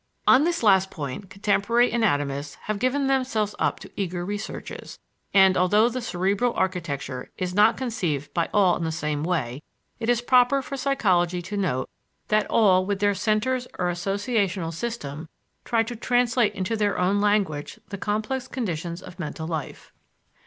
On 0.25 0.45
this 0.45 0.63
last 0.63 0.89
point 0.89 1.29
contemporary 1.29 1.91
anatomists 1.91 2.55
have 2.63 2.79
given 2.79 3.05
themselves 3.05 3.53
up 3.59 3.79
to 3.81 3.91
eager 3.95 4.25
researches, 4.25 4.97
and, 5.31 5.55
although 5.55 5.89
the 5.89 6.01
cerebral 6.01 6.53
architecture 6.55 7.29
is 7.37 7.53
not 7.53 7.77
conceived 7.77 8.33
by 8.33 8.49
all 8.51 8.75
in 8.75 8.83
the 8.83 8.91
same 8.91 9.23
way, 9.23 9.61
it 9.99 10.09
is 10.09 10.19
proper 10.19 10.63
for 10.63 10.75
psychology 10.75 11.39
to 11.43 11.55
note 11.55 11.87
that 12.29 12.49
all 12.49 12.83
with 12.83 12.97
their 12.99 13.13
"centers" 13.13 13.67
or 13.77 13.91
"associational 13.91 14.73
system" 14.73 15.29
try 15.65 15.83
to 15.83 15.95
translate 15.95 16.55
into 16.55 16.75
their 16.75 16.97
own 16.97 17.21
language 17.21 17.79
the 17.89 17.97
complex 17.99 18.47
conditions 18.47 19.03
of 19.03 19.19
mental 19.19 19.45
life. 19.47 19.93